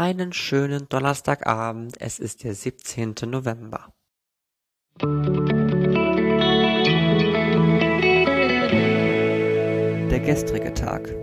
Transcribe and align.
einen 0.00 0.32
schönen 0.32 0.88
Donnerstagabend. 0.88 2.00
Es 2.00 2.18
ist 2.18 2.42
der 2.42 2.54
17. 2.54 3.16
November. 3.26 3.92
Der 10.10 10.20
gestrige 10.20 10.72
Tag. 10.72 11.14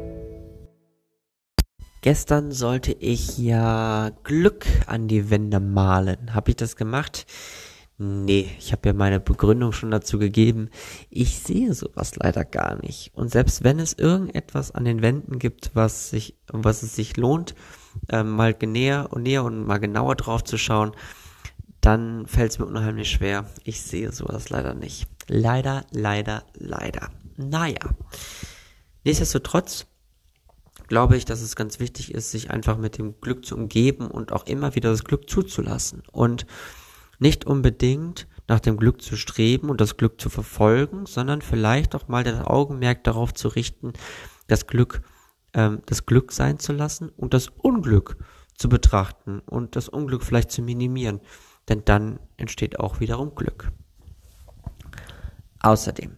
Gestern 2.02 2.52
sollte 2.52 2.92
ich 2.92 3.40
ja 3.40 4.12
Glück 4.24 4.68
an 4.86 5.07
die 5.07 5.32
Wände 5.32 5.59
malen. 5.59 6.36
Habe 6.36 6.52
ich 6.52 6.57
das 6.57 6.75
gemacht? 6.75 7.25
Nee, 8.00 8.48
ich 8.59 8.71
habe 8.73 8.89
ja 8.89 8.93
meine 8.93 9.20
Begründung 9.20 9.71
schon 9.71 9.89
dazu 9.89 10.20
gegeben. 10.20 10.70
Ich 11.09 11.39
sehe 11.39 11.73
sowas 11.73 12.16
leider 12.16 12.45
gar 12.45 12.80
nicht. 12.80 13.12
Und 13.16 13.31
selbst 13.31 13.63
wenn 13.63 13.80
es 13.80 13.93
irgendetwas 13.93 14.70
an 14.70 14.86
den 14.86 15.02
Wänden 15.02 15.39
gibt, 15.39 15.71
was 15.73 16.12
sich, 16.12 16.38
was 16.48 16.84
es 16.84 16.95
sich 16.95 17.18
lohnt, 17.18 17.55
ähm, 18.09 18.30
mal 18.30 18.55
näher 18.62 19.07
und 19.12 19.23
näher 19.23 19.44
und 19.44 19.66
mal 19.66 19.80
genauer 19.80 20.16
drauf 20.16 20.44
zu 20.44 20.59
schauen, 20.59 20.91
dann 21.81 22.27
fällt 22.27 22.52
es 22.52 22.59
mir 22.59 22.67
unheimlich 22.67 23.09
schwer. 23.09 23.49
Ich 23.63 23.81
sehe 23.81 24.11
sowas 24.11 24.52
leider 24.52 24.75
nicht. 24.75 25.08
Leider, 25.27 25.84
leider, 25.91 26.44
leider. 26.53 27.09
Naja. 27.36 27.80
Nichtsdestotrotz 29.03 29.88
glaube 30.88 31.17
ich, 31.17 31.25
dass 31.25 31.41
es 31.41 31.55
ganz 31.55 31.80
wichtig 31.80 32.14
ist, 32.14 32.30
sich 32.30 32.52
einfach 32.52 32.77
mit 32.77 33.00
dem 33.00 33.20
Glück 33.22 33.44
zu 33.44 33.55
umgeben 33.55 34.08
und 34.08 34.31
auch 34.31 34.45
immer 34.45 34.75
wieder 34.75 34.91
das 34.91 35.03
Glück 35.03 35.27
zuzulassen. 35.27 36.03
Und 36.11 36.45
nicht 37.20 37.45
unbedingt 37.45 38.27
nach 38.48 38.59
dem 38.59 38.77
Glück 38.77 39.02
zu 39.02 39.16
streben 39.16 39.70
und 39.70 39.81
das 39.81 39.98
Glück 39.98 40.21
zu 40.21 40.30
verfolgen, 40.30 41.05
sondern 41.05 41.41
vielleicht 41.41 41.95
auch 41.95 42.08
mal 42.08 42.23
das 42.23 42.45
Augenmerk 42.45 43.03
darauf 43.03 43.34
zu 43.34 43.49
richten, 43.49 43.94
das 44.48 44.67
Glück, 44.67 45.02
ähm, 45.53 45.81
das 45.85 46.05
Glück 46.05 46.31
sein 46.31 46.59
zu 46.59 46.73
lassen 46.73 47.09
und 47.09 47.34
das 47.34 47.49
Unglück 47.49 48.17
zu 48.55 48.70
betrachten 48.70 49.39
und 49.39 49.75
das 49.75 49.89
Unglück 49.89 50.23
vielleicht 50.23 50.52
zu 50.52 50.61
minimieren, 50.61 51.20
denn 51.70 51.84
dann 51.85 52.20
entsteht 52.38 52.80
auch 52.80 53.00
wiederum 53.00 53.36
Glück. 53.36 53.72
Außerdem, 55.59 56.17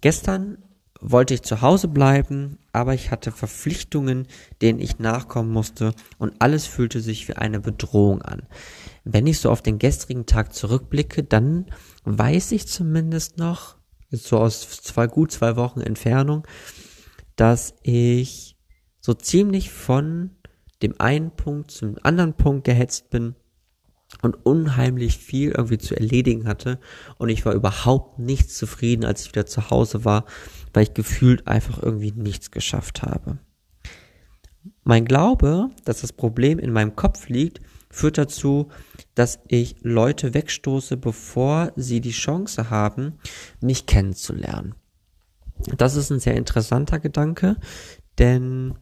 gestern 0.00 0.58
wollte 1.02 1.34
ich 1.34 1.42
zu 1.42 1.60
Hause 1.60 1.88
bleiben, 1.88 2.58
aber 2.72 2.94
ich 2.94 3.10
hatte 3.10 3.32
Verpflichtungen, 3.32 4.28
denen 4.62 4.78
ich 4.78 5.00
nachkommen 5.00 5.50
musste 5.50 5.94
und 6.18 6.32
alles 6.38 6.66
fühlte 6.66 7.00
sich 7.00 7.28
wie 7.28 7.34
eine 7.34 7.60
Bedrohung 7.60 8.22
an. 8.22 8.42
Wenn 9.04 9.26
ich 9.26 9.40
so 9.40 9.50
auf 9.50 9.62
den 9.62 9.78
gestrigen 9.78 10.26
Tag 10.26 10.54
zurückblicke, 10.54 11.24
dann 11.24 11.66
weiß 12.04 12.52
ich 12.52 12.68
zumindest 12.68 13.36
noch, 13.38 13.76
so 14.10 14.38
aus 14.38 14.60
zwei, 14.82 15.08
gut 15.08 15.32
zwei 15.32 15.56
Wochen 15.56 15.80
Entfernung, 15.80 16.46
dass 17.34 17.74
ich 17.82 18.56
so 19.00 19.12
ziemlich 19.14 19.70
von 19.70 20.30
dem 20.82 20.94
einen 21.00 21.32
Punkt 21.32 21.72
zum 21.72 21.96
anderen 22.02 22.34
Punkt 22.34 22.64
gehetzt 22.64 23.10
bin 23.10 23.34
und 24.20 24.44
unheimlich 24.44 25.18
viel 25.18 25.52
irgendwie 25.52 25.78
zu 25.78 25.96
erledigen 25.96 26.46
hatte 26.46 26.78
und 27.18 27.28
ich 27.28 27.44
war 27.46 27.54
überhaupt 27.54 28.18
nicht 28.18 28.50
zufrieden, 28.50 29.04
als 29.04 29.22
ich 29.22 29.32
wieder 29.32 29.46
zu 29.46 29.70
Hause 29.70 30.04
war, 30.04 30.26
weil 30.72 30.84
ich 30.84 30.94
gefühlt 30.94 31.46
einfach 31.48 31.82
irgendwie 31.82 32.12
nichts 32.12 32.50
geschafft 32.50 33.02
habe. 33.02 33.38
Mein 34.84 35.04
Glaube, 35.04 35.70
dass 35.84 36.02
das 36.02 36.12
Problem 36.12 36.58
in 36.58 36.72
meinem 36.72 36.94
Kopf 36.94 37.28
liegt, 37.28 37.60
führt 37.90 38.18
dazu, 38.18 38.68
dass 39.14 39.40
ich 39.48 39.76
Leute 39.82 40.34
wegstoße, 40.34 40.96
bevor 40.96 41.72
sie 41.76 42.00
die 42.00 42.12
Chance 42.12 42.70
haben, 42.70 43.18
mich 43.60 43.86
kennenzulernen. 43.86 44.74
Das 45.76 45.94
ist 45.94 46.10
ein 46.10 46.20
sehr 46.20 46.34
interessanter 46.34 46.98
Gedanke, 46.98 47.56
denn 48.18 48.74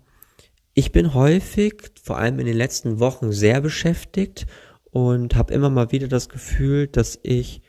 ich 0.74 0.92
bin 0.92 1.14
häufig, 1.14 1.90
vor 2.02 2.18
allem 2.18 2.38
in 2.38 2.46
den 2.46 2.56
letzten 2.56 3.00
Wochen, 3.00 3.32
sehr 3.32 3.60
beschäftigt 3.60 4.46
und 4.90 5.36
habe 5.36 5.54
immer 5.54 5.70
mal 5.70 5.92
wieder 5.92 6.08
das 6.08 6.28
Gefühl, 6.28 6.86
dass 6.86 7.18
ich 7.22 7.62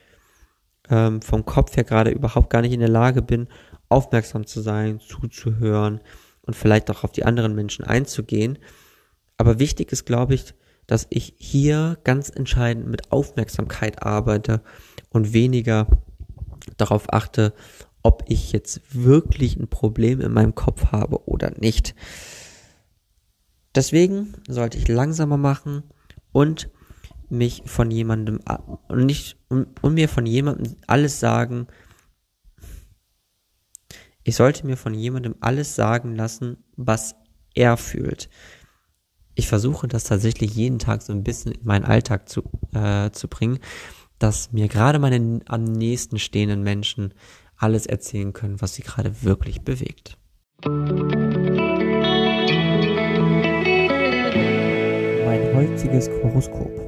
ähm, 0.89 1.21
vom 1.21 1.45
Kopf 1.45 1.75
her 1.75 1.83
gerade 1.83 2.11
überhaupt 2.11 2.49
gar 2.49 2.61
nicht 2.61 2.73
in 2.73 2.79
der 2.79 2.89
Lage 2.89 3.21
bin, 3.21 3.47
aufmerksam 3.89 4.45
zu 4.45 4.61
sein, 4.61 4.99
zuzuhören 4.99 6.01
und 6.41 6.55
vielleicht 6.55 6.89
auch 6.89 7.03
auf 7.03 7.11
die 7.11 7.25
anderen 7.25 7.55
Menschen 7.55 7.85
einzugehen. 7.85 8.57
Aber 9.37 9.59
wichtig 9.59 9.91
ist, 9.91 10.05
glaube 10.05 10.33
ich, 10.33 10.53
dass 10.87 11.07
ich 11.09 11.35
hier 11.37 11.97
ganz 12.03 12.29
entscheidend 12.29 12.87
mit 12.87 13.11
Aufmerksamkeit 13.11 14.03
arbeite 14.03 14.61
und 15.09 15.33
weniger 15.33 15.87
darauf 16.77 17.13
achte, 17.13 17.53
ob 18.03 18.23
ich 18.27 18.51
jetzt 18.51 18.81
wirklich 18.91 19.57
ein 19.57 19.67
Problem 19.67 20.21
in 20.21 20.33
meinem 20.33 20.55
Kopf 20.55 20.87
habe 20.91 21.27
oder 21.27 21.51
nicht. 21.57 21.95
Deswegen 23.75 24.33
sollte 24.47 24.77
ich 24.77 24.87
langsamer 24.87 25.37
machen 25.37 25.83
und 26.31 26.69
mich 27.31 27.63
von 27.65 27.89
jemandem 27.91 28.39
und 28.87 29.05
nicht 29.05 29.37
und, 29.49 29.81
und 29.83 29.93
mir 29.93 30.09
von 30.09 30.25
jemandem 30.25 30.75
alles 30.87 31.19
sagen. 31.19 31.67
Ich 34.23 34.35
sollte 34.35 34.65
mir 34.67 34.77
von 34.77 34.93
jemandem 34.93 35.35
alles 35.39 35.75
sagen 35.75 36.15
lassen, 36.15 36.57
was 36.75 37.15
er 37.55 37.77
fühlt. 37.77 38.29
Ich 39.33 39.47
versuche 39.47 39.87
das 39.87 40.03
tatsächlich 40.03 40.53
jeden 40.53 40.77
Tag 40.77 41.01
so 41.01 41.13
ein 41.13 41.23
bisschen 41.23 41.53
in 41.53 41.65
meinen 41.65 41.85
Alltag 41.85 42.29
zu, 42.29 42.43
äh, 42.73 43.11
zu 43.11 43.27
bringen, 43.27 43.59
dass 44.19 44.51
mir 44.51 44.67
gerade 44.67 44.99
meine 44.99 45.39
am 45.47 45.63
nächsten 45.63 46.19
stehenden 46.19 46.61
Menschen 46.61 47.13
alles 47.57 47.85
erzählen 47.85 48.33
können, 48.33 48.61
was 48.61 48.75
sie 48.75 48.83
gerade 48.83 49.23
wirklich 49.23 49.61
bewegt. 49.61 50.17
Mein 55.25 55.55
heutiges 55.55 56.09
Horoskop. 56.09 56.80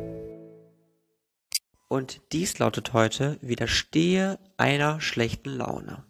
Und 1.94 2.22
dies 2.32 2.58
lautet 2.58 2.94
heute, 2.94 3.38
widerstehe 3.42 4.40
einer 4.58 5.00
schlechten 5.00 5.52
Laune. 5.52 6.04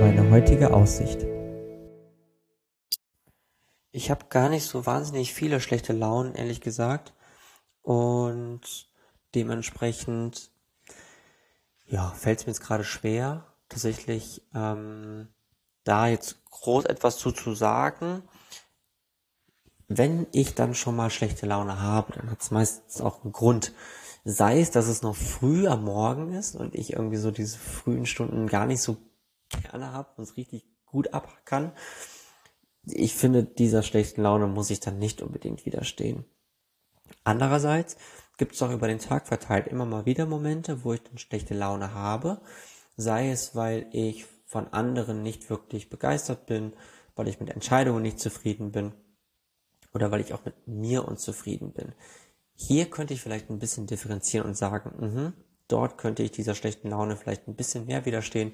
Meine 0.00 0.30
heutige 0.30 0.72
Aussicht. 0.72 1.26
Ich 3.90 4.08
habe 4.08 4.26
gar 4.28 4.48
nicht 4.50 4.66
so 4.66 4.86
wahnsinnig 4.86 5.34
viele 5.34 5.58
schlechte 5.58 5.92
Launen, 5.92 6.36
ehrlich 6.36 6.60
gesagt. 6.60 7.12
Und 7.82 8.60
dementsprechend, 9.34 10.52
ja, 11.86 12.10
fällt 12.12 12.38
es 12.38 12.46
mir 12.46 12.52
jetzt 12.52 12.62
gerade 12.62 12.84
schwer, 12.84 13.52
tatsächlich 13.68 14.42
ähm, 14.54 15.26
da 15.82 16.06
jetzt 16.06 16.44
groß 16.52 16.84
etwas 16.84 17.18
zu, 17.18 17.32
zu 17.32 17.56
sagen 17.56 18.22
wenn 19.88 20.26
ich 20.32 20.54
dann 20.54 20.74
schon 20.74 20.96
mal 20.96 21.10
schlechte 21.10 21.46
Laune 21.46 21.80
habe, 21.80 22.14
dann 22.14 22.30
hat 22.30 22.40
es 22.40 22.50
meistens 22.50 23.00
auch 23.00 23.22
einen 23.22 23.32
Grund. 23.32 23.72
Sei 24.24 24.60
es, 24.60 24.70
dass 24.70 24.88
es 24.88 25.02
noch 25.02 25.16
früh 25.16 25.66
am 25.66 25.84
Morgen 25.84 26.32
ist 26.32 26.56
und 26.56 26.74
ich 26.74 26.94
irgendwie 26.94 27.18
so 27.18 27.30
diese 27.30 27.58
frühen 27.58 28.06
Stunden 28.06 28.46
gar 28.46 28.66
nicht 28.66 28.80
so 28.80 28.96
gerne 29.48 29.92
habe 29.92 30.08
und 30.16 30.24
es 30.24 30.36
richtig 30.36 30.64
gut 30.86 31.12
ab 31.12 31.28
kann. 31.44 31.72
Ich 32.86 33.14
finde, 33.14 33.44
dieser 33.44 33.82
schlechten 33.82 34.22
Laune 34.22 34.46
muss 34.46 34.70
ich 34.70 34.80
dann 34.80 34.98
nicht 34.98 35.20
unbedingt 35.20 35.66
widerstehen. 35.66 36.24
Andererseits 37.22 37.96
gibt 38.38 38.54
es 38.54 38.62
auch 38.62 38.70
über 38.70 38.88
den 38.88 38.98
Tag 38.98 39.26
verteilt 39.26 39.68
immer 39.68 39.84
mal 39.84 40.06
wieder 40.06 40.26
Momente, 40.26 40.84
wo 40.84 40.94
ich 40.94 41.02
dann 41.02 41.18
schlechte 41.18 41.54
Laune 41.54 41.92
habe. 41.94 42.40
Sei 42.96 43.30
es, 43.30 43.54
weil 43.54 43.86
ich 43.92 44.24
von 44.46 44.68
anderen 44.72 45.22
nicht 45.22 45.50
wirklich 45.50 45.90
begeistert 45.90 46.46
bin, 46.46 46.72
weil 47.14 47.28
ich 47.28 47.40
mit 47.40 47.50
Entscheidungen 47.50 48.02
nicht 48.02 48.20
zufrieden 48.20 48.72
bin 48.72 48.92
oder 49.94 50.10
weil 50.10 50.20
ich 50.20 50.34
auch 50.34 50.44
mit 50.44 50.66
mir 50.66 51.06
unzufrieden 51.06 51.72
bin. 51.72 51.94
Hier 52.54 52.90
könnte 52.90 53.14
ich 53.14 53.22
vielleicht 53.22 53.50
ein 53.50 53.58
bisschen 53.58 53.86
differenzieren 53.86 54.46
und 54.46 54.56
sagen, 54.56 54.92
mh, 54.98 55.32
dort 55.68 55.98
könnte 55.98 56.22
ich 56.22 56.30
dieser 56.30 56.54
schlechten 56.54 56.90
Laune 56.90 57.16
vielleicht 57.16 57.48
ein 57.48 57.56
bisschen 57.56 57.86
mehr 57.86 58.04
widerstehen. 58.04 58.52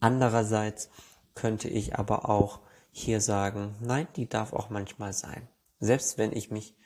Andererseits 0.00 0.90
könnte 1.34 1.68
ich 1.68 1.96
aber 1.96 2.28
auch 2.28 2.60
hier 2.90 3.20
sagen, 3.20 3.76
nein, 3.80 4.06
die 4.16 4.28
darf 4.28 4.52
auch 4.52 4.68
manchmal 4.68 5.12
sein. 5.12 5.48
Selbst 5.80 6.18
wenn 6.18 6.32
ich 6.32 6.50
mich 6.50 6.76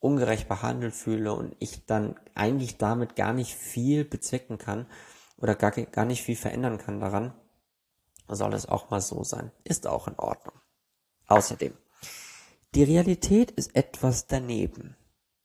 ungerecht 0.00 0.48
behandelt 0.48 0.94
fühle 0.94 1.32
und 1.32 1.56
ich 1.60 1.86
dann 1.86 2.16
eigentlich 2.34 2.76
damit 2.76 3.16
gar 3.16 3.32
nicht 3.32 3.54
viel 3.54 4.04
bezwecken 4.04 4.58
kann 4.58 4.86
oder 5.38 5.54
gar, 5.54 5.70
gar 5.70 6.04
nicht 6.04 6.22
viel 6.22 6.36
verändern 6.36 6.78
kann 6.78 7.00
daran, 7.00 7.32
soll 8.28 8.52
es 8.54 8.66
auch 8.66 8.90
mal 8.90 9.00
so 9.00 9.24
sein. 9.24 9.52
Ist 9.62 9.86
auch 9.86 10.08
in 10.08 10.18
Ordnung. 10.18 10.54
Außerdem, 11.26 11.74
die 12.74 12.82
Realität 12.82 13.52
ist 13.52 13.76
etwas 13.76 14.26
daneben. 14.26 14.96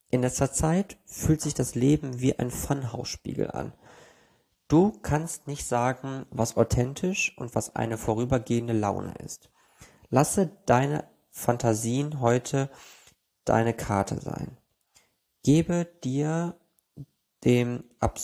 In 0.09 0.21
letzter 0.21 0.51
Zeit 0.51 0.97
fühlt 1.05 1.41
sich 1.41 1.53
das 1.53 1.75
Leben 1.75 2.19
wie 2.19 2.37
ein 2.37 2.49
Funhouse-Spiegel 2.49 3.51
an. 3.51 3.73
Du 4.67 4.91
kannst 5.01 5.47
nicht 5.47 5.67
sagen, 5.67 6.25
was 6.31 6.57
authentisch 6.57 7.37
und 7.37 7.53
was 7.53 7.75
eine 7.75 7.97
vorübergehende 7.97 8.73
Laune 8.73 9.13
ist. 9.23 9.49
Lasse 10.09 10.51
deine 10.65 11.07
Fantasien 11.29 12.19
heute 12.19 12.69
deine 13.45 13.73
Karte 13.73 14.19
sein. 14.19 14.57
Gebe 15.43 15.87
dir 16.03 16.55
dem, 17.43 17.83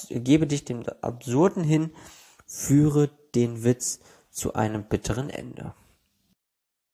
gebe 0.09 0.47
dich 0.47 0.65
dem 0.65 0.83
Absurden 1.01 1.63
hin, 1.63 1.91
führe 2.47 3.09
den 3.35 3.63
Witz 3.63 3.99
zu 4.31 4.53
einem 4.53 4.83
bitteren 4.83 5.29
Ende. 5.29 5.73